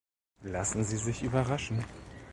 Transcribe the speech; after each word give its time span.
Lassen 0.41 0.83
Sie 0.83 0.97
sich 0.97 1.21
überraschen. 1.21 1.83